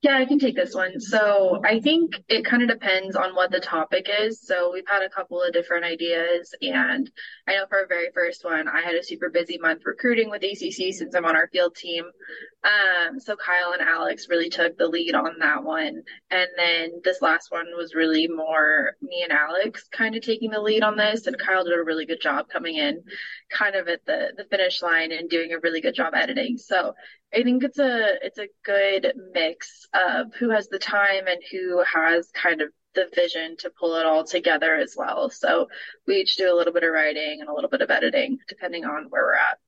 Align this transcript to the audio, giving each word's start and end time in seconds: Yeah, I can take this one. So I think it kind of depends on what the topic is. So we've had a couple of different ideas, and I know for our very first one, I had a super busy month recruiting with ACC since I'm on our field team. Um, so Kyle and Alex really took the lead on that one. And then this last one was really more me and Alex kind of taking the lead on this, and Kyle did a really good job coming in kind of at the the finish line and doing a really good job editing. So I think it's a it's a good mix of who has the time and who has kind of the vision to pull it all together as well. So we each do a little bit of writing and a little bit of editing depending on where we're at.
Yeah, 0.00 0.16
I 0.16 0.26
can 0.26 0.38
take 0.38 0.54
this 0.54 0.76
one. 0.76 1.00
So 1.00 1.60
I 1.64 1.80
think 1.80 2.22
it 2.28 2.44
kind 2.44 2.62
of 2.62 2.68
depends 2.68 3.16
on 3.16 3.34
what 3.34 3.50
the 3.50 3.58
topic 3.58 4.06
is. 4.20 4.40
So 4.40 4.70
we've 4.72 4.86
had 4.86 5.02
a 5.02 5.08
couple 5.08 5.42
of 5.42 5.52
different 5.52 5.84
ideas, 5.84 6.54
and 6.62 7.10
I 7.48 7.54
know 7.56 7.66
for 7.68 7.78
our 7.78 7.86
very 7.88 8.10
first 8.14 8.44
one, 8.44 8.68
I 8.68 8.80
had 8.80 8.94
a 8.94 9.02
super 9.02 9.28
busy 9.28 9.58
month 9.58 9.82
recruiting 9.84 10.30
with 10.30 10.44
ACC 10.44 10.94
since 10.94 11.16
I'm 11.16 11.24
on 11.24 11.34
our 11.34 11.48
field 11.48 11.74
team. 11.74 12.04
Um, 12.62 13.18
so 13.18 13.34
Kyle 13.34 13.72
and 13.72 13.82
Alex 13.82 14.28
really 14.28 14.48
took 14.50 14.78
the 14.78 14.86
lead 14.86 15.16
on 15.16 15.34
that 15.40 15.64
one. 15.64 16.02
And 16.30 16.48
then 16.56 17.00
this 17.02 17.20
last 17.20 17.50
one 17.50 17.66
was 17.76 17.96
really 17.96 18.28
more 18.28 18.92
me 19.02 19.24
and 19.24 19.32
Alex 19.32 19.88
kind 19.90 20.14
of 20.14 20.22
taking 20.22 20.50
the 20.50 20.60
lead 20.60 20.84
on 20.84 20.96
this, 20.96 21.26
and 21.26 21.36
Kyle 21.36 21.64
did 21.64 21.76
a 21.76 21.82
really 21.82 22.06
good 22.06 22.20
job 22.20 22.46
coming 22.48 22.76
in 22.76 23.02
kind 23.50 23.74
of 23.74 23.88
at 23.88 24.04
the 24.06 24.32
the 24.36 24.44
finish 24.44 24.80
line 24.80 25.10
and 25.10 25.28
doing 25.28 25.52
a 25.52 25.58
really 25.58 25.80
good 25.80 25.94
job 25.94 26.14
editing. 26.14 26.56
So 26.56 26.94
I 27.34 27.42
think 27.42 27.62
it's 27.62 27.78
a 27.78 28.14
it's 28.22 28.38
a 28.38 28.48
good 28.64 29.12
mix 29.32 29.86
of 29.92 30.34
who 30.34 30.50
has 30.50 30.68
the 30.68 30.78
time 30.78 31.26
and 31.26 31.40
who 31.50 31.82
has 31.82 32.30
kind 32.32 32.62
of 32.62 32.68
the 32.94 33.08
vision 33.14 33.56
to 33.58 33.70
pull 33.78 33.96
it 33.96 34.06
all 34.06 34.24
together 34.24 34.74
as 34.76 34.94
well. 34.96 35.28
So 35.30 35.68
we 36.06 36.16
each 36.16 36.36
do 36.36 36.52
a 36.52 36.56
little 36.56 36.72
bit 36.72 36.84
of 36.84 36.90
writing 36.90 37.40
and 37.40 37.48
a 37.48 37.54
little 37.54 37.70
bit 37.70 37.82
of 37.82 37.90
editing 37.90 38.38
depending 38.48 38.84
on 38.84 39.06
where 39.10 39.24
we're 39.24 39.34
at. 39.34 39.58